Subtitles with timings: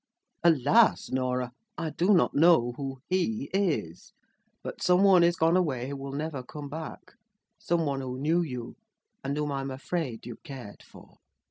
[0.43, 1.51] "Alas, Norah!
[1.77, 4.13] I do not know who 'he' is.
[4.63, 7.13] But some one is gone away who will never come back:
[7.59, 8.77] someone who knew you,
[9.23, 11.17] and whom I am afraid you cared for."